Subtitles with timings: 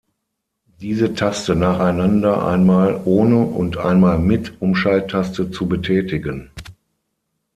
[0.79, 6.49] Diese Taste nacheinander einmal ohne und einmal mit Umschalttaste zu betätigen.